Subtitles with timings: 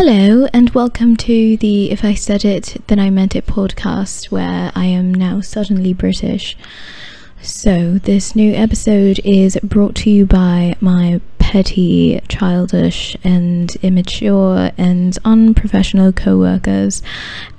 [0.00, 4.70] Hello, and welcome to the If I Said It, Then I Meant It podcast, where
[4.76, 6.56] I am now suddenly British.
[7.42, 15.18] So, this new episode is brought to you by my petty, childish, and immature and
[15.24, 17.02] unprofessional co workers.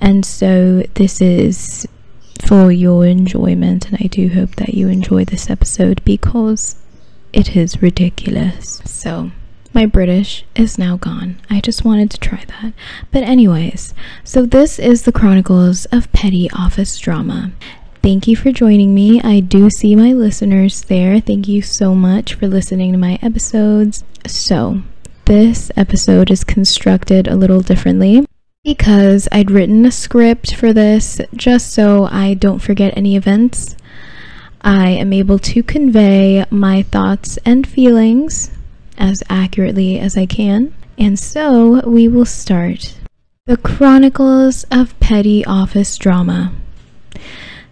[0.00, 1.86] And so, this is
[2.40, 6.76] for your enjoyment, and I do hope that you enjoy this episode because
[7.34, 8.80] it is ridiculous.
[8.86, 9.30] So,
[9.72, 11.40] my British is now gone.
[11.48, 12.72] I just wanted to try that.
[13.12, 17.52] But, anyways, so this is the Chronicles of Petty Office Drama.
[18.02, 19.20] Thank you for joining me.
[19.22, 21.20] I do see my listeners there.
[21.20, 24.04] Thank you so much for listening to my episodes.
[24.26, 24.82] So,
[25.26, 28.26] this episode is constructed a little differently
[28.64, 33.76] because I'd written a script for this just so I don't forget any events.
[34.62, 38.50] I am able to convey my thoughts and feelings
[39.00, 40.72] as accurately as I can.
[40.96, 42.94] And so we will start.
[43.46, 46.52] The Chronicles of Petty Office Drama.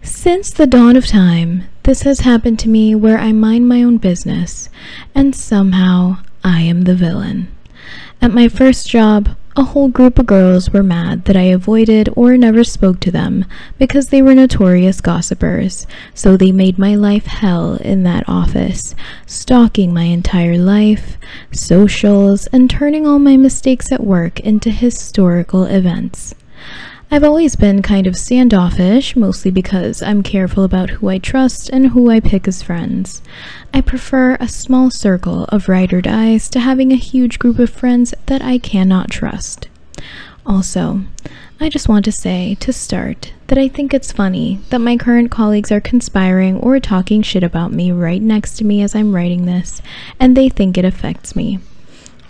[0.01, 3.97] Since the dawn of time, this has happened to me where I mind my own
[3.97, 4.69] business,
[5.15, 7.47] and somehow I am the villain.
[8.21, 12.37] At my first job, a whole group of girls were mad that I avoided or
[12.37, 13.45] never spoke to them
[13.77, 19.93] because they were notorious gossipers, so they made my life hell in that office, stalking
[19.93, 21.17] my entire life,
[21.51, 26.35] socials, and turning all my mistakes at work into historical events.
[27.11, 31.87] I've always been kind of standoffish, mostly because I'm careful about who I trust and
[31.87, 33.23] who I pick as friends.
[33.73, 37.71] I prefer a small circle of ride or dies to having a huge group of
[37.71, 39.69] friends that I cannot trust.
[40.45, 41.01] Also,
[41.59, 45.31] I just want to say, to start, that I think it's funny that my current
[45.31, 49.45] colleagues are conspiring or talking shit about me right next to me as I'm writing
[49.47, 49.81] this,
[50.19, 51.57] and they think it affects me.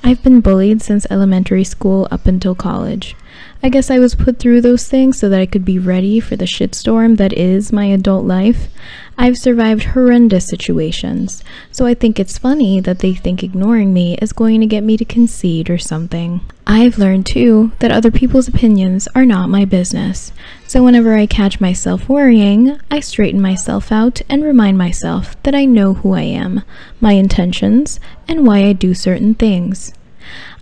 [0.05, 3.17] I've been bullied since elementary school up until college.
[3.61, 6.35] I guess I was put through those things so that I could be ready for
[6.35, 8.69] the shitstorm that is my adult life.
[9.17, 14.31] I've survived horrendous situations, so I think it's funny that they think ignoring me is
[14.31, 16.39] going to get me to concede or something.
[16.65, 20.32] I've learned too that other people's opinions are not my business,
[20.65, 25.65] so whenever I catch myself worrying, I straighten myself out and remind myself that I
[25.65, 26.64] know who I am,
[27.02, 29.92] my intentions, and why I do certain things.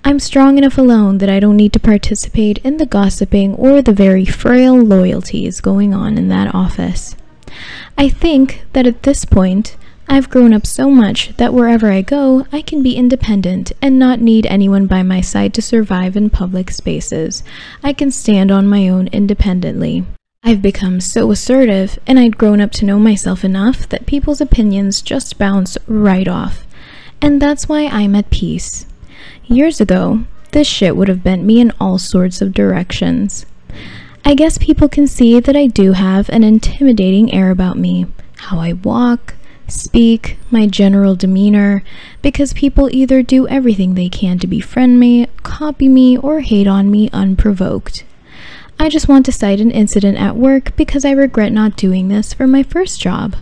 [0.03, 3.93] I'm strong enough alone that I don't need to participate in the gossiping or the
[3.93, 7.15] very frail loyalties going on in that office.
[7.97, 9.75] I think that at this point,
[10.09, 14.21] I've grown up so much that wherever I go, I can be independent and not
[14.21, 17.43] need anyone by my side to survive in public spaces.
[17.83, 20.05] I can stand on my own independently.
[20.43, 25.01] I've become so assertive, and I'd grown up to know myself enough that people's opinions
[25.01, 26.65] just bounce right off.
[27.21, 28.85] And that's why I'm at peace.
[29.45, 33.45] Years ago, this shit would have bent me in all sorts of directions.
[34.25, 38.07] I guess people can see that I do have an intimidating air about me,
[38.37, 39.35] how I walk,
[39.67, 41.83] speak, my general demeanor,
[42.21, 46.91] because people either do everything they can to befriend me, copy me, or hate on
[46.91, 48.03] me unprovoked.
[48.79, 52.33] I just want to cite an incident at work because I regret not doing this
[52.33, 53.35] for my first job.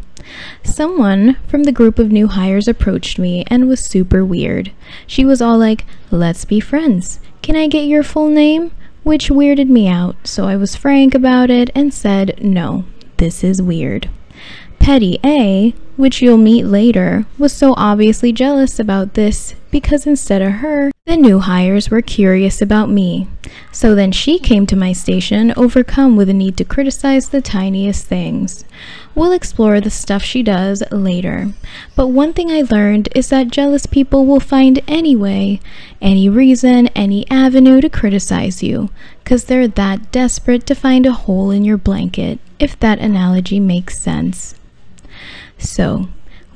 [0.63, 4.71] Someone from the group of new hires approached me and was super weird.
[5.07, 7.19] She was all like, Let's be friends.
[7.41, 8.71] Can I get your full name?
[9.03, 12.85] Which weirded me out, so I was frank about it and said, No,
[13.17, 14.09] this is weird.
[14.79, 20.51] Petty A, which you'll meet later, was so obviously jealous about this because instead of
[20.53, 23.27] her, the new hires were curious about me.
[23.71, 28.07] So then she came to my station, overcome with a need to criticize the tiniest
[28.07, 28.65] things.
[29.13, 31.49] We'll explore the stuff she does later.
[31.95, 35.59] But one thing I learned is that jealous people will find any way,
[36.01, 38.89] any reason, any avenue to criticize you,
[39.23, 43.97] because they're that desperate to find a hole in your blanket, if that analogy makes
[43.99, 44.55] sense.
[45.65, 46.09] So,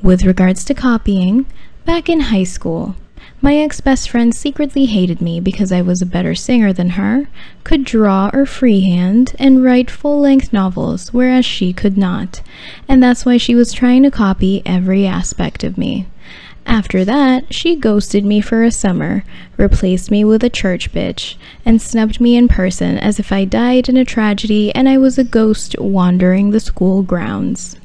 [0.03, 1.47] with regards to copying,
[1.83, 2.95] back in high school,
[3.41, 7.27] my ex best friend secretly hated me because I was a better singer than her,
[7.63, 12.41] could draw or freehand, and write full length novels, whereas she could not.
[12.87, 16.05] And that's why she was trying to copy every aspect of me.
[16.67, 19.23] After that, she ghosted me for a summer,
[19.57, 21.35] replaced me with a church bitch,
[21.65, 25.17] and snubbed me in person as if I died in a tragedy and I was
[25.17, 27.75] a ghost wandering the school grounds.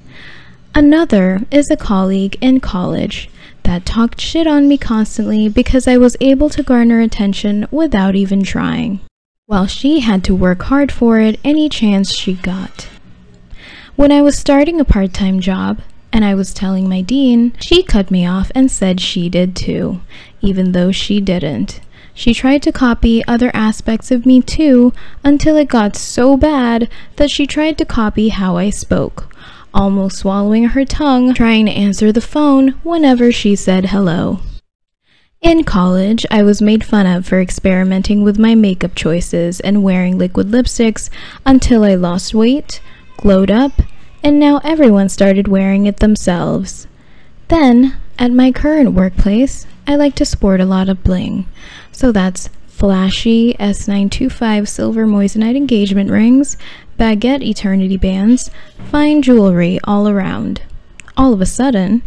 [0.76, 3.30] Another is a colleague in college
[3.62, 8.42] that talked shit on me constantly because I was able to garner attention without even
[8.42, 8.98] trying,
[9.46, 12.88] while she had to work hard for it any chance she got.
[13.94, 15.80] When I was starting a part time job,
[16.12, 20.00] and I was telling my dean, she cut me off and said she did too,
[20.40, 21.80] even though she didn't.
[22.14, 24.92] She tried to copy other aspects of me too
[25.22, 29.33] until it got so bad that she tried to copy how I spoke,
[29.74, 34.38] almost swallowing her tongue trying to answer the phone whenever she said hello.
[35.42, 40.16] In college, I was made fun of for experimenting with my makeup choices and wearing
[40.16, 41.10] liquid lipsticks
[41.44, 42.80] until I lost weight,
[43.18, 43.72] glowed up,
[44.22, 46.86] and now everyone started wearing it themselves.
[47.48, 51.46] Then, at my current workplace, I like to sport a lot of bling.
[51.92, 56.56] So that's flashy S925 silver moissanite engagement rings,
[56.98, 58.50] baguette eternity bands,
[58.90, 60.62] fine jewelry all around.
[61.16, 62.02] All of a sudden,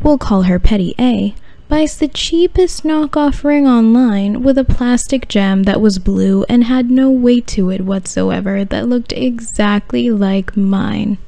[0.00, 1.34] we'll call her Petty A,
[1.68, 6.90] buys the cheapest knockoff ring online with a plastic gem that was blue and had
[6.90, 11.18] no weight to it whatsoever that looked exactly like mine.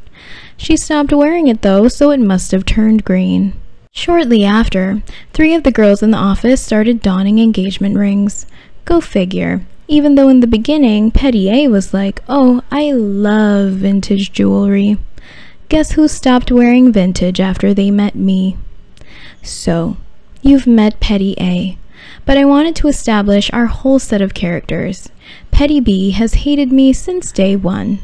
[0.57, 3.55] She stopped wearing it though, so it must have turned green.
[3.93, 5.03] Shortly after,
[5.33, 8.47] three of the girls in the office started donning engagement rings.
[8.85, 9.63] Go figure.
[9.89, 14.99] Even though in the beginning, Petty A was like, oh, I love vintage jewelry.
[15.69, 18.57] Guess who stopped wearing vintage after they met me?
[19.43, 19.97] So,
[20.43, 21.79] you've met Petty A,
[22.25, 25.09] but I wanted to establish our whole set of characters.
[25.51, 28.01] Petty B has hated me since day one.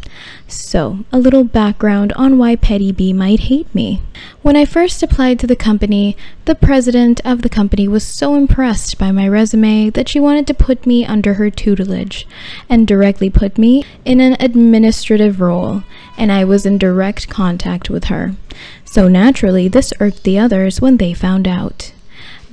[0.49, 4.01] So, a little background on why Petty B might hate me.
[4.41, 6.17] When I first applied to the company,
[6.47, 10.55] the president of the company was so impressed by my resume that she wanted to
[10.55, 12.27] put me under her tutelage
[12.69, 15.85] and directly put me in an administrative role,
[16.17, 18.35] and I was in direct contact with her.
[18.85, 21.93] So naturally, this irked the others when they found out.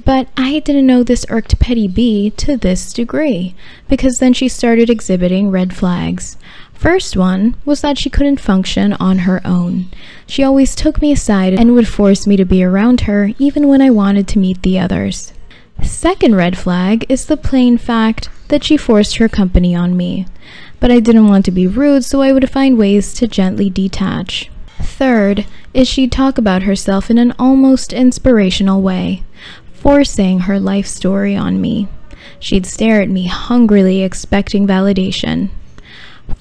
[0.09, 3.53] But I didn't know this irked Petty B to this degree,
[3.87, 6.35] because then she started exhibiting red flags.
[6.73, 9.85] First one was that she couldn't function on her own.
[10.25, 13.83] She always took me aside and would force me to be around her even when
[13.83, 15.31] I wanted to meet the others.
[15.83, 20.25] Second red flag is the plain fact that she forced her company on me.
[20.79, 24.49] But I didn't want to be rude, so I would find ways to gently detach.
[24.81, 29.23] Third is she'd talk about herself in an almost inspirational way
[29.89, 31.87] forcing her life story on me.
[32.39, 35.49] She'd stare at me hungrily, expecting validation.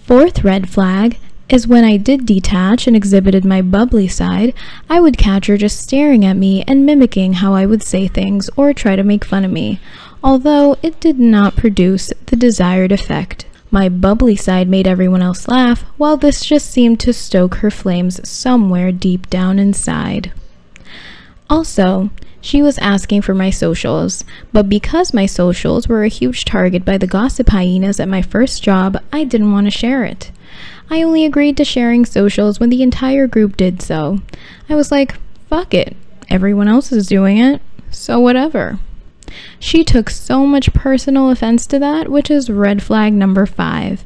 [0.04, 1.18] Fourth red flag
[1.48, 4.52] is when I did detach and exhibited my bubbly side,
[4.90, 8.50] I would catch her just staring at me and mimicking how I would say things
[8.54, 9.80] or try to make fun of me,
[10.22, 13.46] although it did not produce the desired effect.
[13.70, 18.28] My bubbly side made everyone else laugh, while this just seemed to stoke her flames
[18.28, 20.32] somewhere deep down inside.
[21.48, 22.10] Also,
[22.40, 26.96] she was asking for my socials, but because my socials were a huge target by
[26.98, 30.30] the gossip hyenas at my first job, I didn't want to share it.
[30.90, 34.20] I only agreed to sharing socials when the entire group did so.
[34.68, 35.16] I was like,
[35.48, 35.96] fuck it,
[36.30, 38.78] everyone else is doing it, so whatever.
[39.58, 44.04] She took so much personal offense to that, which is red flag number five.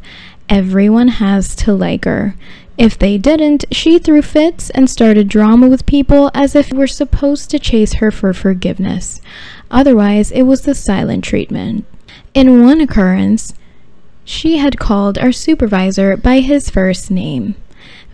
[0.49, 2.35] Everyone has to like her.
[2.79, 7.51] If they didn't, she threw fits and started drama with people as if we're supposed
[7.51, 9.21] to chase her for forgiveness.
[9.71, 11.85] Otherwise, it was the silent treatment.
[12.35, 13.55] In one occurrence,
[14.25, 17.57] she had called our supervisor by his first name.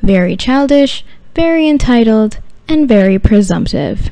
[0.03, 2.39] Very childish, very entitled,
[2.69, 4.11] and very presumptive.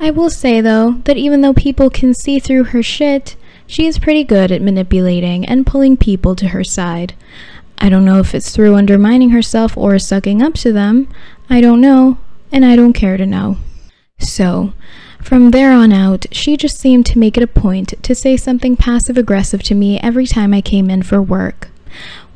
[0.00, 3.36] I will say, though, that even though people can see through her shit,
[3.66, 7.14] she is pretty good at manipulating and pulling people to her side.
[7.78, 11.08] I don't know if it's through undermining herself or sucking up to them.
[11.48, 12.18] I don't know,
[12.52, 13.56] and I don't care to know.
[14.18, 14.72] So,
[15.22, 18.76] from there on out, she just seemed to make it a point to say something
[18.76, 21.68] passive aggressive to me every time I came in for work.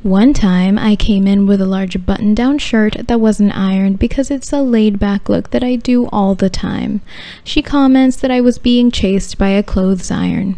[0.02, 4.32] One time, I came in with a large button down shirt that wasn't ironed because
[4.32, 7.02] it's a laid back look that I do all the time.
[7.44, 10.56] She comments that I was being chased by a clothes iron.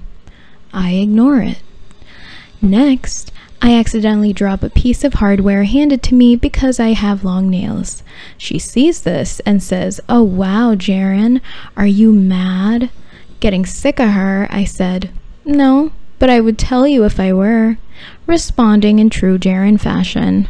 [0.73, 1.61] I ignore it.
[2.63, 3.31] Next,
[3.65, 8.03] I accidentally drop a piece of hardware handed to me because I have long nails.
[8.37, 11.41] She sees this and says, Oh wow, Jaren,
[11.75, 12.91] are you mad?
[13.41, 15.09] Getting sick of her, I said,
[15.47, 17.79] No, but I would tell you if I were,
[18.27, 20.49] responding in true Jaren fashion.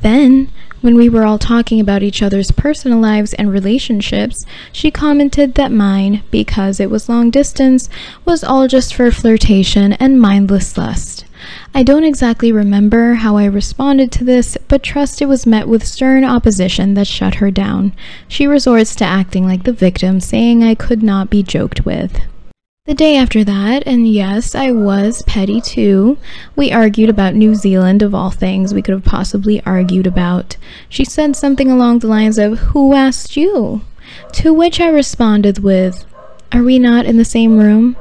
[0.00, 5.54] Then, when we were all talking about each other's personal lives and relationships, she commented
[5.54, 7.88] that mine, because it was long distance,
[8.24, 11.15] was all just for flirtation and mindless lust.
[11.74, 15.86] I don't exactly remember how I responded to this, but trust it was met with
[15.86, 17.92] stern opposition that shut her down.
[18.28, 22.18] She resorts to acting like the victim, saying I could not be joked with.
[22.86, 26.18] The day after that, and yes, I was petty too,
[26.54, 30.56] we argued about New Zealand of all things we could have possibly argued about.
[30.88, 33.80] She said something along the lines of, Who asked you?
[34.34, 36.06] To which I responded with,
[36.52, 37.96] Are we not in the same room?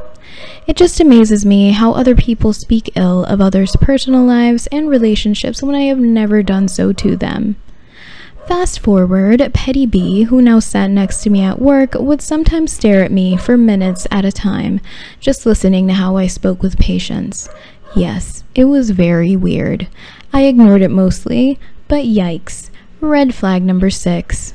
[0.67, 5.61] It just amazes me how other people speak ill of others' personal lives and relationships
[5.61, 7.55] when I have never done so to them.
[8.47, 13.03] Fast forward, Petty B, who now sat next to me at work, would sometimes stare
[13.03, 14.81] at me for minutes at a time,
[15.19, 17.49] just listening to how I spoke with patients.
[17.95, 19.87] Yes, it was very weird.
[20.31, 22.69] I ignored it mostly, but yikes.
[23.01, 24.53] Red flag number six.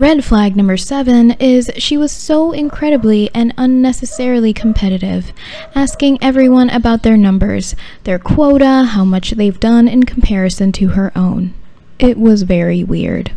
[0.00, 5.32] Red flag number seven is she was so incredibly and unnecessarily competitive,
[5.74, 7.74] asking everyone about their numbers,
[8.04, 11.52] their quota, how much they've done in comparison to her own.
[11.98, 13.32] It was very weird.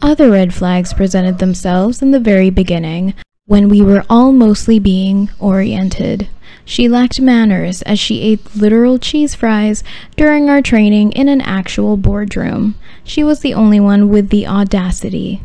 [0.00, 3.12] Other red flags presented themselves in the very beginning,
[3.44, 6.26] when we were all mostly being oriented.
[6.64, 9.84] She lacked manners as she ate literal cheese fries
[10.16, 12.76] during our training in an actual boardroom.
[13.04, 15.42] She was the only one with the audacity.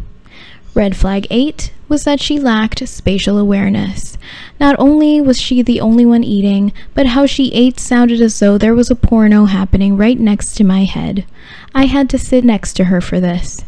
[0.76, 4.18] Red flag 8 was that she lacked spatial awareness.
[4.60, 8.58] Not only was she the only one eating, but how she ate sounded as though
[8.58, 11.26] there was a porno happening right next to my head.
[11.74, 13.64] I had to sit next to her for this.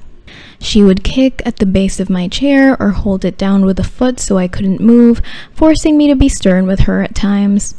[0.60, 3.86] She would kick at the base of my chair or hold it down with a
[3.86, 5.22] foot so I couldn't move,
[5.54, 7.76] forcing me to be stern with her at times.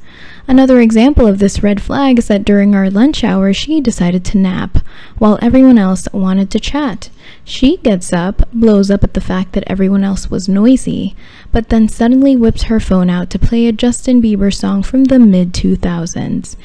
[0.51, 4.39] Another example of this red flag is that during our lunch hour, she decided to
[4.39, 4.79] nap,
[5.19, 7.11] while everyone else wanted to chat.
[7.45, 11.15] She gets up, blows up at the fact that everyone else was noisy,
[11.53, 15.19] but then suddenly whips her phone out to play a Justin Bieber song from the
[15.19, 16.57] mid 2000s.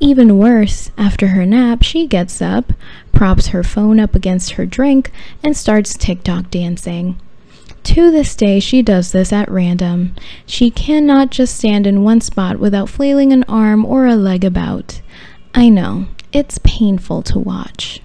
[0.00, 2.74] Even worse, after her nap, she gets up,
[3.10, 5.10] props her phone up against her drink,
[5.42, 7.18] and starts TikTok dancing.
[7.84, 10.14] To this day, she does this at random.
[10.46, 15.00] She cannot just stand in one spot without flailing an arm or a leg about.
[15.54, 18.00] I know, it's painful to watch.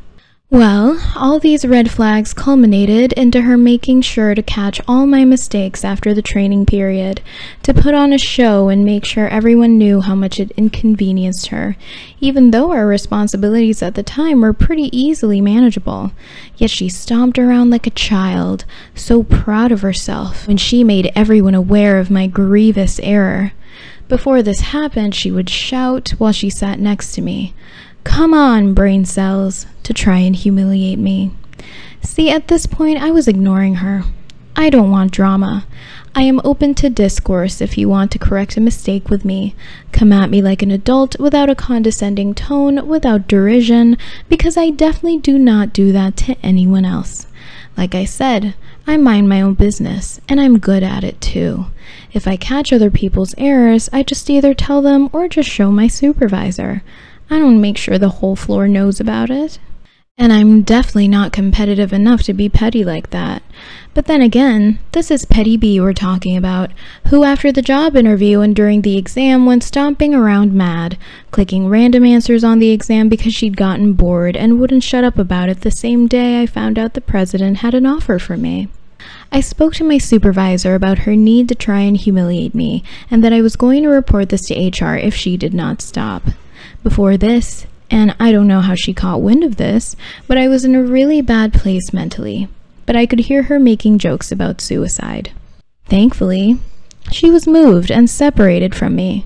[0.55, 5.83] Well, all these red flags culminated into her making sure to catch all my mistakes
[5.83, 7.21] after the training period,
[7.63, 11.75] to put on a show and make sure everyone knew how much it inconvenienced her,
[12.21, 16.13] even though our responsibilities at the time were pretty easily manageable.
[16.55, 18.63] Yet she stomped around like a child,
[18.95, 23.51] so proud of herself, when she made everyone aware of my grievous error.
[24.07, 27.53] Before this happened, she would shout while she sat next to me.
[28.05, 31.31] Come on, brain cells, to try and humiliate me.
[32.01, 34.03] See, at this point, I was ignoring her.
[34.55, 35.67] I don't want drama.
[36.15, 39.53] I am open to discourse if you want to correct a mistake with me.
[39.91, 43.97] Come at me like an adult without a condescending tone, without derision,
[44.29, 47.27] because I definitely do not do that to anyone else.
[47.75, 48.55] Like I said,
[48.87, 51.65] I mind my own business, and I'm good at it too.
[52.13, 55.87] If I catch other people's errors, I just either tell them or just show my
[55.87, 56.81] supervisor.
[57.29, 59.59] I don't make sure the whole floor knows about it.
[60.17, 63.43] And I'm definitely not competitive enough to be petty like that.
[63.93, 66.71] But then again, this is Petty B we're talking about,
[67.07, 70.97] who after the job interview and during the exam went stomping around mad,
[71.31, 75.49] clicking random answers on the exam because she'd gotten bored and wouldn't shut up about
[75.49, 78.69] it the same day I found out the president had an offer for me.
[79.33, 83.33] I spoke to my supervisor about her need to try and humiliate me, and that
[83.33, 86.23] I was going to report this to HR if she did not stop.
[86.85, 89.95] Before this, and I don't know how she caught wind of this,
[90.27, 92.47] but I was in a really bad place mentally.
[92.85, 95.31] But I could hear her making jokes about suicide.
[95.85, 96.59] Thankfully,
[97.11, 99.25] she was moved and separated from me.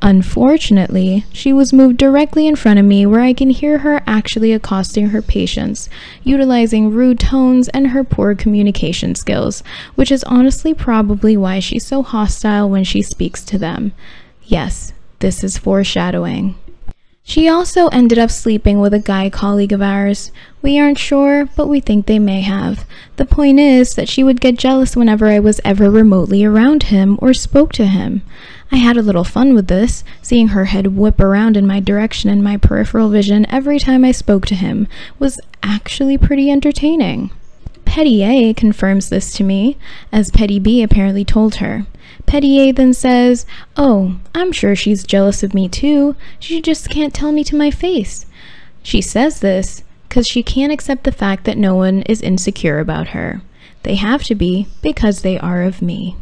[0.00, 4.54] Unfortunately, she was moved directly in front of me where I can hear her actually
[4.54, 5.90] accosting her patients,
[6.22, 9.62] utilizing rude tones and her poor communication skills,
[9.94, 13.92] which is honestly probably why she's so hostile when she speaks to them.
[14.44, 16.54] Yes, this is foreshadowing.
[17.26, 20.30] She also ended up sleeping with a guy colleague of ours.
[20.60, 22.86] We aren't sure, but we think they may have.
[23.16, 27.18] The point is that she would get jealous whenever I was ever remotely around him
[27.22, 28.20] or spoke to him.
[28.70, 32.28] I had a little fun with this, seeing her head whip around in my direction
[32.28, 34.86] and my peripheral vision every time I spoke to him
[35.18, 37.30] was actually pretty entertaining.
[37.86, 39.78] Petty A confirms this to me,
[40.12, 41.86] as Petty B apparently told her.
[42.26, 46.16] Petty A then says, Oh, I'm sure she's jealous of me too.
[46.38, 48.26] She just can't tell me to my face.
[48.82, 53.08] She says this because she can't accept the fact that no one is insecure about
[53.08, 53.42] her.
[53.82, 56.16] They have to be because they are of me.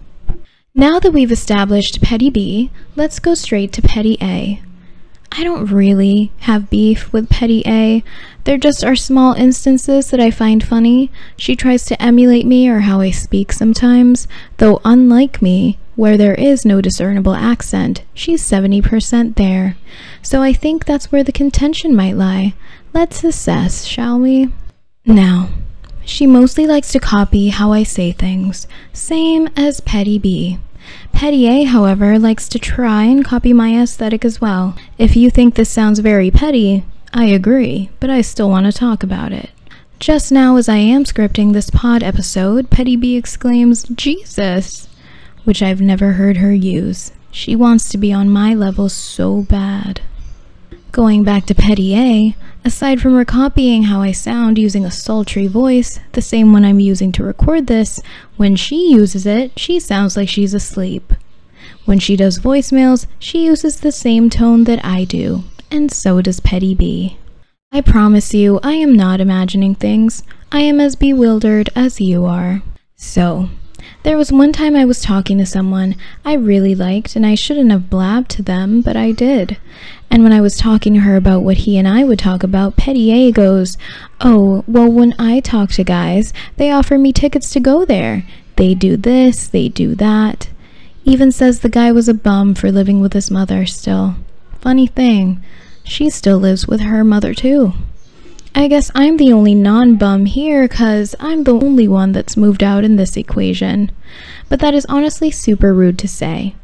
[0.74, 4.62] Now that we've established Petty B, let's go straight to Petty A.
[5.30, 8.02] I don't really have beef with Petty A.
[8.44, 11.10] There just are small instances that I find funny.
[11.36, 14.28] She tries to emulate me or how I speak sometimes,
[14.58, 19.76] though unlike me, where there is no discernible accent, she's 70% there.
[20.22, 22.54] So I think that's where the contention might lie.
[22.92, 24.48] Let's assess, shall we?
[25.04, 25.50] Now,
[26.04, 30.58] she mostly likes to copy how I say things, same as Petty B.
[31.12, 34.76] Petty A, however, likes to try and copy my aesthetic as well.
[34.98, 36.84] If you think this sounds very petty,
[37.14, 39.50] I agree, but I still want to talk about it.
[40.00, 44.88] Just now, as I am scripting this pod episode, Petty B exclaims, Jesus!
[45.44, 47.12] Which I've never heard her use.
[47.30, 50.00] She wants to be on my level so bad.
[50.92, 55.46] Going back to Petty A, aside from her copying how I sound using a sultry
[55.46, 58.00] voice, the same one I'm using to record this,
[58.36, 61.14] when she uses it, she sounds like she's asleep.
[61.86, 66.40] When she does voicemails, she uses the same tone that I do, and so does
[66.40, 67.16] Petty B.
[67.72, 70.22] I promise you, I am not imagining things.
[70.52, 72.62] I am as bewildered as you are.
[72.96, 73.48] So,
[74.02, 77.70] there was one time I was talking to someone I really liked, and I shouldn't
[77.70, 79.58] have blabbed to them, but I did.
[80.10, 82.76] And when I was talking to her about what he and I would talk about,
[82.76, 83.78] Petty A goes,
[84.20, 88.24] Oh, well, when I talk to guys, they offer me tickets to go there.
[88.56, 90.50] They do this, they do that.
[91.04, 94.16] Even says the guy was a bum for living with his mother still.
[94.60, 95.42] Funny thing,
[95.84, 97.72] she still lives with her mother too.
[98.54, 102.62] I guess I'm the only non bum here because I'm the only one that's moved
[102.62, 103.90] out in this equation.
[104.50, 106.54] But that is honestly super rude to say.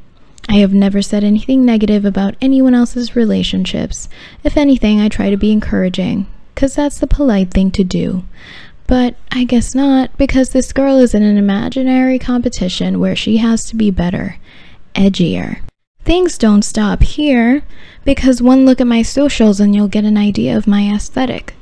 [0.51, 4.09] I have never said anything negative about anyone else's relationships.
[4.45, 8.25] If anything, I try to be encouraging, because that's the polite thing to do.
[8.87, 13.65] But I guess not, because this girl is in an imaginary competition where she has
[13.65, 14.37] to be better,
[14.95, 15.61] edgier.
[16.05, 17.63] Things don't stop here,
[18.05, 21.55] because one look at my socials and you'll get an idea of my aesthetic.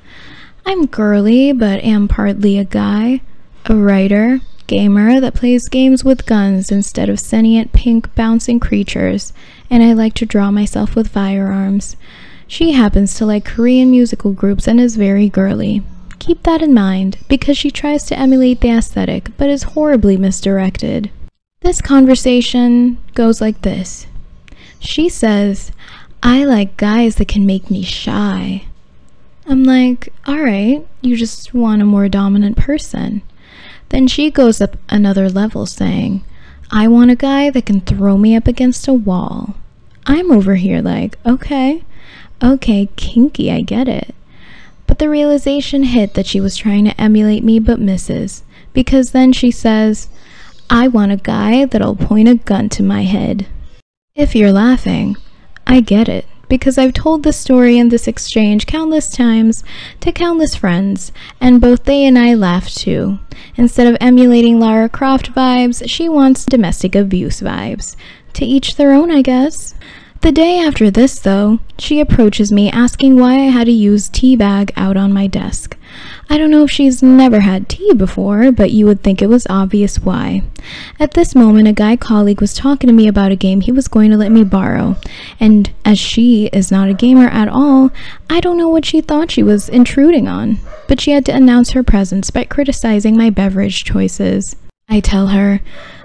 [0.69, 3.21] I'm girly, but am partly a guy,
[3.67, 9.33] a writer, gamer that plays games with guns instead of sentient pink bouncing creatures,
[9.71, 11.97] and I like to draw myself with firearms.
[12.49, 15.83] She happens to like Korean musical groups and is very girly.
[16.19, 21.13] Keep that in mind, because she tries to emulate the aesthetic, but is horribly misdirected.
[21.61, 24.09] This conversation goes like this
[24.81, 25.71] She says,
[26.25, 28.65] I like guys that can make me shy.
[29.49, 33.23] I'm like, alright, you just want a more dominant person.
[33.91, 36.25] Then she goes up another level saying,
[36.71, 39.55] I want a guy that can throw me up against a wall.
[40.05, 41.85] I'm over here like, okay,
[42.43, 44.17] okay, kinky, I get it.
[44.89, 49.33] But the realization hit that she was trying to emulate me but misses, because then
[49.33, 50.09] she says,
[50.69, 53.47] I want a guy that'll point a gun to my head.
[54.17, 55.17] If you're laughing,
[55.69, 59.65] I get it because I've told this story and this exchange countless times
[60.01, 63.19] to countless friends, and both they and I laugh too.
[63.57, 67.97] Instead of emulating Lara Croft vibes, she wants domestic abuse vibes.
[68.35, 69.75] To each their own, I guess.
[70.23, 74.35] The day after this, though, she approaches me asking why I had a use tea
[74.35, 75.77] bag out on my desk.
[76.29, 79.47] I don't know if she's never had tea before, but you would think it was
[79.49, 80.43] obvious why.
[80.99, 83.87] At this moment, a guy colleague was talking to me about a game he was
[83.87, 84.97] going to let me borrow,
[85.39, 87.91] and as she is not a gamer at all,
[88.29, 90.59] I don't know what she thought she was intruding on,
[90.89, 94.57] but she had to announce her presence by criticizing my beverage choices.
[94.89, 95.61] I tell her,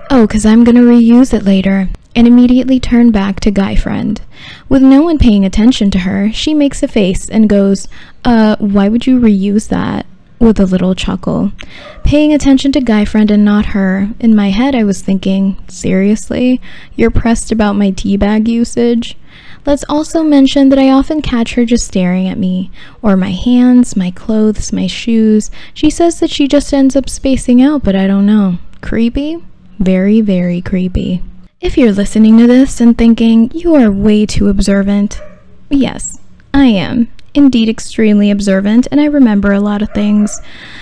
[0.10, 4.20] Oh, because I'm going to reuse it later and immediately turn back to guy friend.
[4.68, 7.88] With no one paying attention to her, she makes a face and goes,
[8.26, 10.06] Uh, why would you reuse that?
[10.42, 11.52] With a little chuckle.
[12.04, 16.60] Paying attention to guy friend and not her, in my head I was thinking, Seriously?
[16.96, 19.16] You're pressed about my teabag usage?
[19.68, 22.72] Let's also mention that I often catch her just staring at me,
[23.04, 25.52] or my hands, my clothes, my shoes.
[25.76, 28.58] She says that she just ends up spacing out, but I don't know.
[28.82, 29.38] Creepy?
[29.78, 31.22] Very, very creepy.
[31.60, 35.22] If you're listening to this and thinking you are way too observant,
[35.70, 36.18] yes,
[36.52, 37.10] I am.
[37.34, 40.42] Indeed, extremely observant, and I remember a lot of things.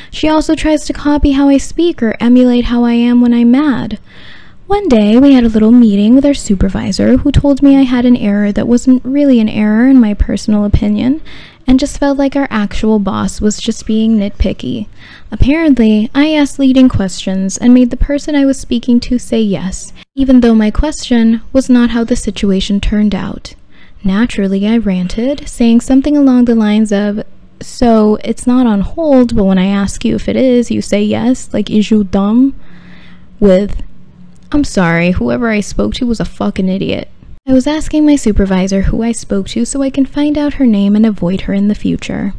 [0.09, 3.51] She also tries to copy how I speak or emulate how I am when I'm
[3.51, 3.99] mad.
[4.65, 8.05] One day, we had a little meeting with our supervisor who told me I had
[8.05, 11.21] an error that wasn't really an error in my personal opinion,
[11.67, 14.87] and just felt like our actual boss was just being nitpicky.
[15.31, 19.93] Apparently, I asked leading questions and made the person I was speaking to say yes,
[20.15, 23.53] even though my question was not how the situation turned out.
[24.03, 27.23] Naturally, I ranted, saying something along the lines of,
[27.61, 31.03] So, it's not on hold, but when I ask you if it is, you say
[31.03, 32.55] yes, like, is you dumb?
[33.39, 33.81] With,
[34.51, 37.09] I'm sorry, whoever I spoke to was a fucking idiot.
[37.47, 40.65] I was asking my supervisor who I spoke to so I can find out her
[40.65, 42.33] name and avoid her in the future.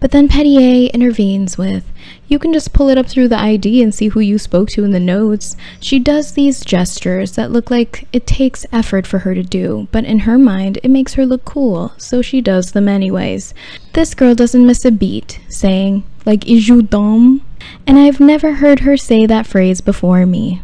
[0.00, 1.84] But then Petty A intervenes with,
[2.28, 4.84] You can just pull it up through the ID and see who you spoke to
[4.84, 5.56] in the notes.
[5.80, 10.04] She does these gestures that look like it takes effort for her to do, but
[10.04, 13.54] in her mind, it makes her look cool, so she does them anyways.
[13.92, 17.42] This girl doesn't miss a beat, saying, like, Is you dumb?
[17.86, 20.62] And I've never heard her say that phrase before me.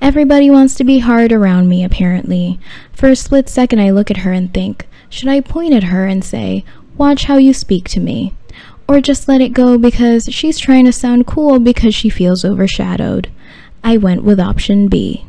[0.00, 2.58] Everybody wants to be hard around me, apparently.
[2.92, 6.06] For a split second, I look at her and think, should I point at her
[6.06, 6.64] and say,
[7.00, 8.34] Watch how you speak to me?
[8.86, 13.30] Or just let it go because she's trying to sound cool because she feels overshadowed?
[13.82, 15.24] I went with option B.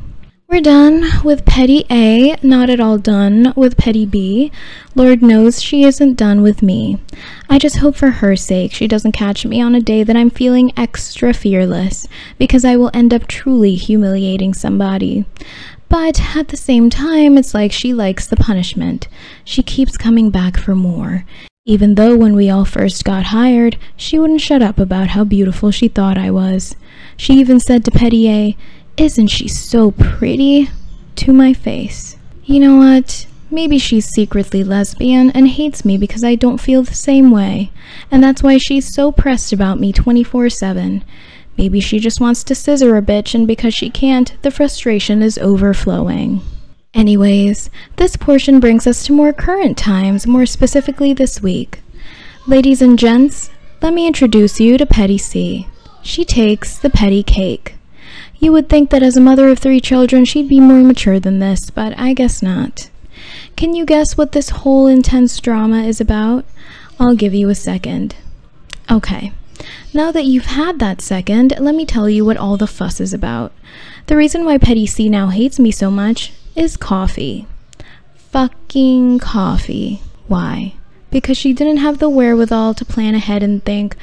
[0.48, 4.52] We're done with Petty A, not at all done with Petty B.
[4.94, 6.98] Lord knows she isn't done with me.
[7.48, 10.28] I just hope for her sake she doesn't catch me on a day that I'm
[10.28, 12.06] feeling extra fearless,
[12.36, 15.24] because I will end up truly humiliating somebody.
[15.88, 19.08] But at the same time, it's like she likes the punishment.
[19.42, 21.24] She keeps coming back for more.
[21.64, 25.70] Even though when we all first got hired, she wouldn't shut up about how beautiful
[25.70, 26.74] she thought I was.
[27.16, 28.56] She even said to Petty A,
[28.96, 30.68] isn't she so pretty?
[31.16, 32.16] To my face.
[32.44, 33.28] You know what?
[33.48, 37.70] Maybe she's secretly lesbian and hates me because I don't feel the same way,
[38.10, 41.04] and that's why she's so pressed about me 24 7.
[41.56, 45.38] Maybe she just wants to scissor a bitch, and because she can't, the frustration is
[45.38, 46.40] overflowing.
[46.94, 51.80] Anyways, this portion brings us to more current times, more specifically this week.
[52.46, 53.50] Ladies and gents,
[53.80, 55.66] let me introduce you to Petty C.
[56.02, 57.76] She takes the petty cake.
[58.38, 61.38] You would think that as a mother of three children, she'd be more mature than
[61.38, 62.90] this, but I guess not.
[63.56, 66.44] Can you guess what this whole intense drama is about?
[67.00, 68.16] I'll give you a second.
[68.90, 69.32] Okay.
[69.94, 73.14] Now that you've had that second, let me tell you what all the fuss is
[73.14, 73.52] about.
[74.08, 77.46] The reason why Petty C now hates me so much is coffee.
[78.30, 80.00] Fucking coffee.
[80.26, 80.74] Why?
[81.10, 83.96] Because she didn't have the wherewithal to plan ahead and think,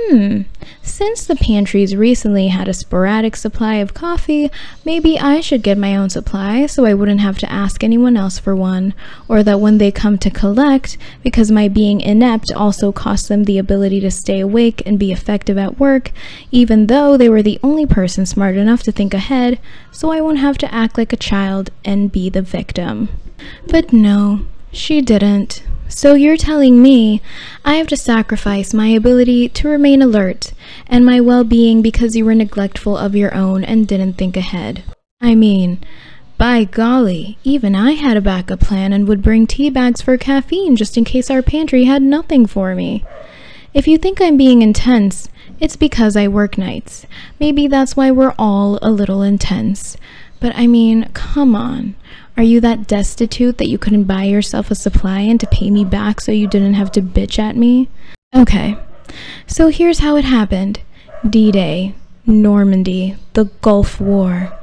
[0.00, 0.42] Hmm,
[0.80, 4.48] since the pantries recently had a sporadic supply of coffee,
[4.84, 8.38] maybe I should get my own supply so I wouldn't have to ask anyone else
[8.38, 8.94] for one,
[9.26, 13.58] or that when they come to collect, because my being inept also costs them the
[13.58, 16.12] ability to stay awake and be effective at work,
[16.52, 19.58] even though they were the only person smart enough to think ahead,
[19.90, 23.08] so I won't have to act like a child and be the victim.
[23.66, 25.64] But no, she didn't.
[25.88, 27.22] So you're telling me
[27.64, 30.52] I have to sacrifice my ability to remain alert
[30.86, 34.84] and my well being because you were neglectful of your own and didn't think ahead.
[35.20, 35.80] I mean,
[36.36, 40.76] by golly, even I had a backup plan and would bring tea bags for caffeine
[40.76, 43.04] just in case our pantry had nothing for me.
[43.74, 47.06] If you think I'm being intense, it's because I work nights.
[47.40, 49.96] Maybe that's why we're all a little intense.
[50.38, 51.96] But I mean, come on.
[52.38, 55.84] Are you that destitute that you couldn't buy yourself a supply and to pay me
[55.84, 57.88] back so you didn't have to bitch at me?
[58.32, 58.76] Okay,
[59.48, 60.80] so here's how it happened
[61.28, 61.96] D Day,
[62.26, 64.56] Normandy, the Gulf War.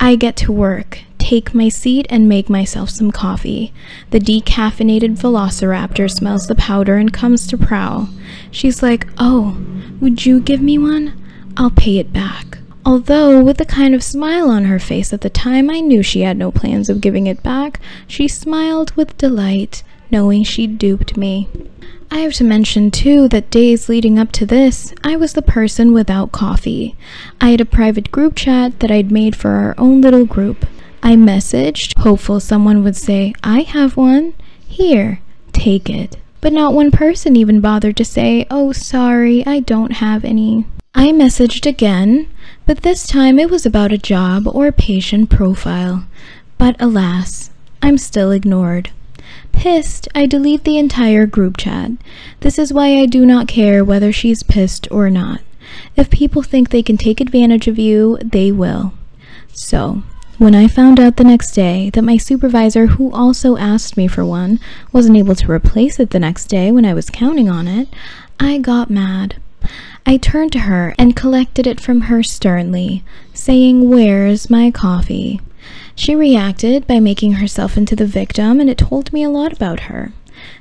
[0.00, 3.72] I get to work, take my seat, and make myself some coffee.
[4.10, 8.08] The decaffeinated velociraptor smells the powder and comes to prowl.
[8.50, 9.64] She's like, Oh,
[10.00, 11.16] would you give me one?
[11.56, 12.58] I'll pay it back.
[12.84, 16.22] Although, with a kind of smile on her face at the time, I knew she
[16.22, 17.78] had no plans of giving it back.
[18.06, 21.48] She smiled with delight, knowing she'd duped me.
[22.10, 25.92] I have to mention, too, that days leading up to this, I was the person
[25.92, 26.96] without coffee.
[27.40, 30.66] I had a private group chat that I'd made for our own little group.
[31.02, 34.34] I messaged, hopeful someone would say, I have one.
[34.66, 35.20] Here,
[35.52, 36.16] take it.
[36.40, 40.64] But not one person even bothered to say, Oh, sorry, I don't have any.
[40.94, 42.28] I messaged again,
[42.70, 46.06] but this time it was about a job or a patient profile.
[46.56, 47.50] But alas,
[47.82, 48.90] I'm still ignored.
[49.50, 51.90] Pissed, I delete the entire group chat.
[52.38, 55.40] This is why I do not care whether she's pissed or not.
[55.96, 58.92] If people think they can take advantage of you, they will.
[59.52, 60.04] So,
[60.38, 64.24] when I found out the next day that my supervisor, who also asked me for
[64.24, 64.60] one,
[64.92, 67.88] wasn't able to replace it the next day when I was counting on it,
[68.38, 69.42] I got mad.
[70.06, 75.40] I turned to her and collected it from her sternly, saying, Where's my coffee?
[75.94, 79.80] She reacted by making herself into the victim, and it told me a lot about
[79.80, 80.12] her.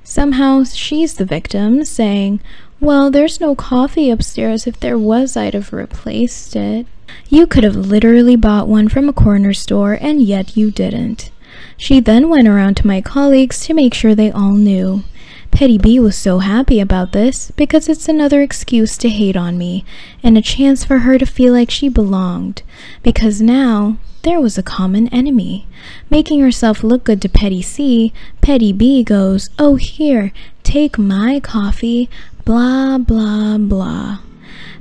[0.04, 2.42] Somehow she's the victim, saying,
[2.80, 4.68] Well, there's no coffee upstairs.
[4.68, 6.86] If there was, I'd have replaced it.
[7.30, 11.32] You could have literally bought one from a corner store, and yet you didn't.
[11.78, 15.04] She then went around to my colleagues to make sure they all knew.
[15.52, 19.84] Petty B was so happy about this because it's another excuse to hate on me
[20.24, 22.62] and a chance for her to feel like she belonged
[23.04, 25.66] because now there was a common enemy.
[26.10, 30.32] Making herself look good to Petty C, Petty B goes, Oh, here,
[30.64, 32.10] take my coffee,
[32.46, 34.20] blah, blah, blah.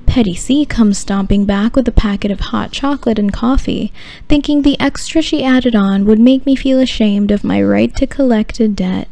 [0.07, 3.93] Petty C comes stomping back with a packet of hot chocolate and coffee,
[4.29, 8.07] thinking the extra she added on would make me feel ashamed of my right to
[8.07, 9.09] collect a debt.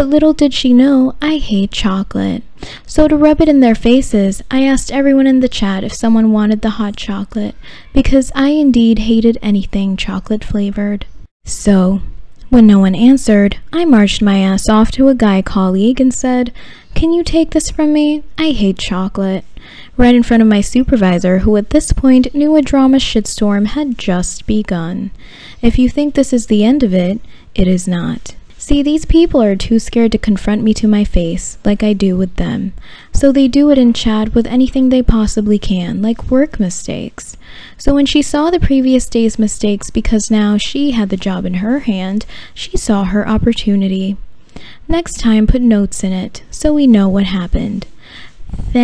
[0.00, 2.42] But little did she know I hate chocolate.
[2.86, 6.32] So, to rub it in their faces, I asked everyone in the chat if someone
[6.32, 7.54] wanted the hot chocolate,
[7.92, 11.04] because I indeed hated anything chocolate flavored.
[11.44, 12.00] So,
[12.48, 16.50] when no one answered, I marched my ass off to a guy colleague and said,
[16.94, 18.22] Can you take this from me?
[18.38, 19.44] I hate chocolate.
[19.98, 23.98] Right in front of my supervisor, who at this point knew a drama shitstorm had
[23.98, 25.10] just begun.
[25.60, 27.20] If you think this is the end of it,
[27.54, 28.34] it is not.
[28.70, 32.16] See, these people are too scared to confront me to my face, like I do
[32.16, 32.72] with them.
[33.12, 37.36] So they do it in chat with anything they possibly can, like work mistakes.
[37.76, 41.54] So when she saw the previous day's mistakes because now she had the job in
[41.54, 44.16] her hand, she saw her opportunity.
[44.86, 47.88] Next time, put notes in it so we know what happened.
[48.72, 48.78] Thanks.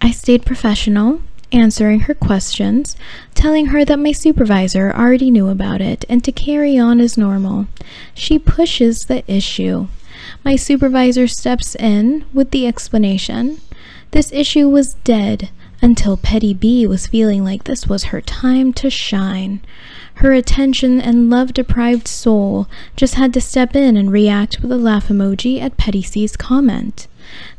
[0.00, 1.20] I stayed professional
[1.52, 2.96] answering her questions,
[3.34, 7.66] telling her that my supervisor already knew about it and to carry on as normal.
[8.14, 9.88] She pushes the issue.
[10.44, 13.60] My supervisor steps in with the explanation.
[14.12, 15.50] This issue was dead
[15.82, 19.60] until Petty B was feeling like this was her time to shine.
[20.14, 24.78] Her attention and love deprived soul just had to step in and react with a
[24.78, 27.08] laugh emoji at Petty C's comment.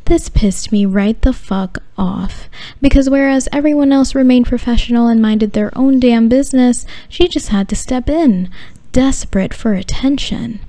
[0.06, 2.48] This pissed me right the fuck off.
[2.80, 7.68] Because whereas everyone else remained professional and minded their own damn business, she just had
[7.68, 8.48] to step in,
[8.92, 10.60] desperate for attention.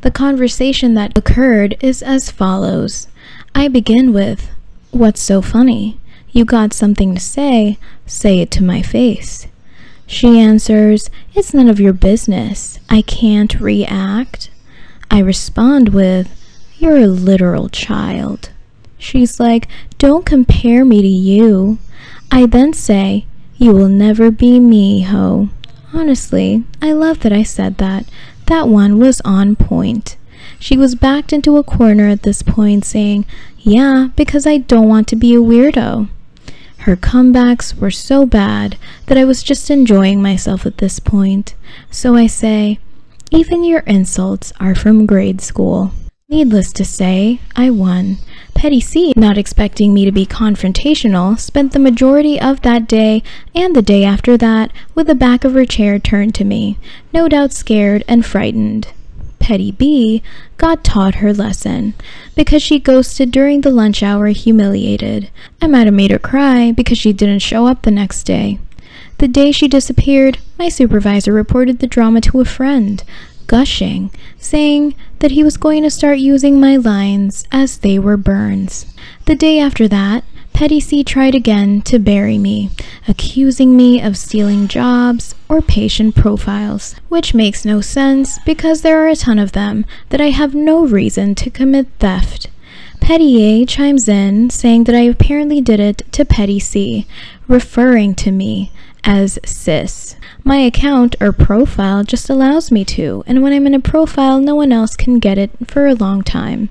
[0.00, 3.08] The conversation that occurred is as follows
[3.54, 4.50] I begin with,
[4.92, 5.98] What's so funny?
[6.34, 9.46] You got something to say, say it to my face.
[10.06, 12.78] She answers, It's none of your business.
[12.88, 14.50] I can't react.
[15.10, 16.28] I respond with,
[16.78, 18.50] You're a literal child.
[18.96, 19.68] She's like,
[19.98, 21.78] Don't compare me to you.
[22.30, 23.26] I then say,
[23.58, 25.50] You will never be me, ho.
[25.92, 28.06] Honestly, I love that I said that.
[28.46, 30.16] That one was on point.
[30.58, 33.26] She was backed into a corner at this point, saying,
[33.58, 36.08] Yeah, because I don't want to be a weirdo.
[36.82, 41.54] Her comebacks were so bad that I was just enjoying myself at this point.
[41.92, 42.80] So I say,
[43.30, 45.92] Even your insults are from grade school.
[46.28, 48.18] Needless to say, I won.
[48.56, 53.22] Petty C, not expecting me to be confrontational, spent the majority of that day
[53.54, 56.78] and the day after that with the back of her chair turned to me,
[57.12, 58.88] no doubt scared and frightened.
[59.42, 60.22] Petty B
[60.56, 61.94] got taught her lesson
[62.36, 65.30] because she ghosted during the lunch hour humiliated.
[65.60, 68.60] I might have made her cry because she didn't show up the next day.
[69.18, 73.02] The day she disappeared, my supervisor reported the drama to a friend,
[73.48, 78.86] gushing, saying that he was going to start using my lines as they were burns.
[79.26, 80.24] The day after that,
[80.62, 82.70] Petty C tried again to bury me,
[83.08, 89.08] accusing me of stealing jobs or patient profiles, which makes no sense because there are
[89.08, 92.46] a ton of them that I have no reason to commit theft.
[93.00, 97.08] Petty A chimes in saying that I apparently did it to Petty C,
[97.48, 98.70] referring to me
[99.02, 100.14] as sis.
[100.44, 104.54] My account or profile just allows me to, and when I'm in a profile, no
[104.54, 106.68] one else can get it for a long time,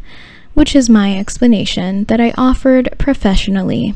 [0.62, 3.96] which is my explanation that I offered professionally,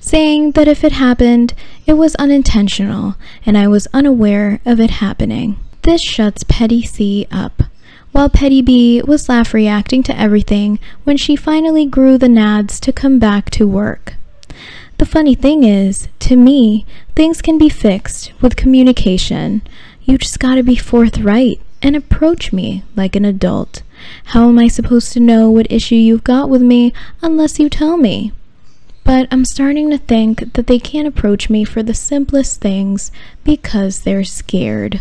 [0.00, 1.54] saying that if it happened,
[1.86, 3.14] it was unintentional
[3.46, 5.60] and I was unaware of it happening.
[5.82, 7.62] This shuts Petty C up.
[8.10, 12.92] While Petty B was laugh reacting to everything when she finally grew the nads to
[12.92, 14.14] come back to work.
[14.98, 16.84] The funny thing is, to me,
[17.14, 19.62] things can be fixed with communication.
[20.02, 23.82] You just gotta be forthright and approach me like an adult.
[24.26, 27.96] How am I supposed to know what issue you've got with me unless you tell
[27.96, 28.32] me?
[29.04, 33.10] But I'm starting to think that they can't approach me for the simplest things
[33.44, 35.00] because they're scared.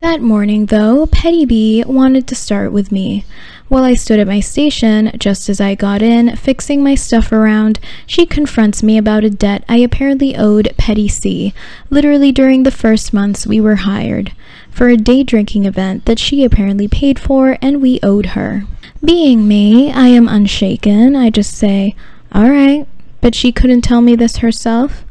[0.00, 3.24] That morning, though, Petty B wanted to start with me.
[3.72, 7.80] While I stood at my station, just as I got in, fixing my stuff around,
[8.06, 11.54] she confronts me about a debt I apparently owed Petty C,
[11.88, 14.34] literally during the first months we were hired,
[14.70, 18.64] for a day drinking event that she apparently paid for and we owed her.
[19.02, 21.16] Being me, I am unshaken.
[21.16, 21.96] I just say,
[22.34, 22.86] Alright,
[23.22, 25.06] but she couldn't tell me this herself?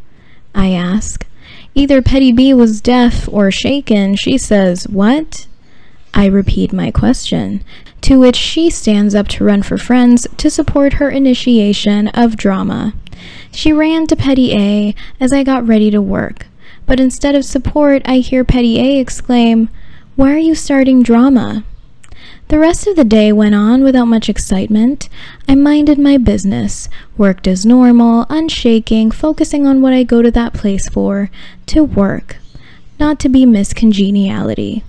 [0.53, 1.25] I ask.
[1.73, 4.15] Either Petty B was deaf or shaken.
[4.17, 5.47] She says, What?
[6.13, 7.63] I repeat my question
[8.01, 12.93] to which she stands up to run for friends to support her initiation of drama.
[13.51, 16.47] She ran to Petty A as I got ready to work,
[16.85, 19.69] but instead of support, I hear Petty A exclaim,
[20.15, 21.63] Why are you starting drama?
[22.47, 25.07] The rest of the day went on without much excitement.
[25.47, 30.53] I minded my business, worked as normal, unshaking, focusing on what I go to that
[30.53, 31.31] place for
[31.67, 32.37] to work,
[32.99, 34.83] not to be Miss Congeniality.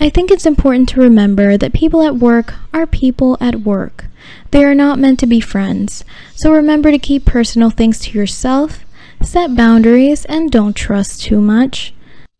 [0.00, 4.04] I think it's important to remember that people at work are people at work.
[4.52, 6.04] They are not meant to be friends.
[6.36, 8.84] So remember to keep personal things to yourself,
[9.22, 11.92] set boundaries, and don't trust too much.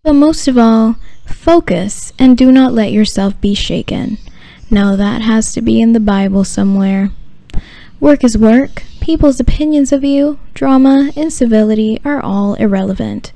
[0.05, 4.19] But most of all, focus and do not let yourself be shaken.
[4.71, 7.11] Now that has to be in the Bible somewhere.
[7.99, 8.85] Work is work.
[9.01, 13.33] People's opinions of you, drama, incivility are all irrelevant.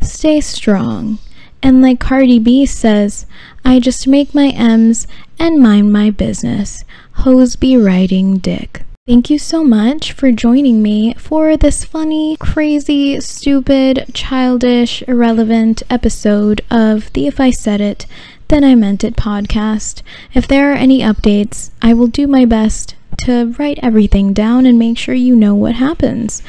[0.00, 1.18] Stay strong.
[1.62, 3.26] And like Cardi B says,
[3.64, 5.06] I just make my M's
[5.38, 6.84] and mind my business.
[7.12, 8.82] Hoes be riding dick.
[9.06, 16.60] Thank you so much for joining me for this funny, crazy, stupid, childish, irrelevant episode
[16.72, 18.06] of the If I Said It,
[18.48, 20.02] Then I Meant It podcast.
[20.34, 24.76] If there are any updates, I will do my best to write everything down and
[24.76, 26.42] make sure you know what happens.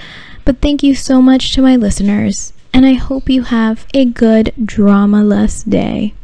[0.44, 4.54] But thank you so much to my listeners, and I hope you have a good,
[4.64, 6.14] drama less day.